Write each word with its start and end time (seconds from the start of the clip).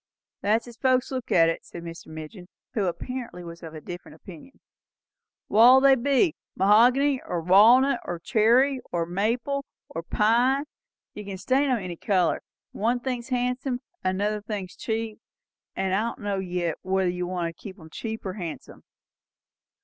"That's 0.41 0.67
as 0.67 0.77
folks 0.77 1.11
looks 1.11 1.31
at 1.31 1.47
it," 1.47 1.63
said 1.63 1.83
Mr. 1.83 2.07
Midgin, 2.07 2.47
who 2.73 2.87
apparently 2.87 3.43
was 3.43 3.61
of 3.61 3.75
a 3.75 3.81
different 3.81 4.15
opinion. 4.15 4.59
"What'll 5.47 5.79
they 5.79 5.93
be? 5.93 6.33
Mahogany, 6.55 7.21
or 7.23 7.39
walnut, 7.39 7.99
or 8.03 8.17
cherry, 8.17 8.79
or 8.91 9.05
maple, 9.05 9.63
or 9.89 10.01
pine? 10.01 10.65
You 11.13 11.23
kin 11.25 11.37
stain 11.37 11.69
'em 11.69 11.77
any 11.77 11.97
colour. 11.97 12.41
One 12.71 12.99
thing's 12.99 13.29
handsome, 13.29 13.81
and 14.03 14.15
another 14.19 14.41
thing's 14.41 14.75
cheap; 14.75 15.19
and 15.75 15.93
I 15.93 16.05
don' 16.15 16.23
know 16.23 16.39
yet 16.39 16.79
whether 16.81 17.11
you 17.11 17.27
want 17.27 17.55
'em 17.63 17.89
cheap 17.91 18.25
or 18.25 18.33
handsome." 18.33 18.81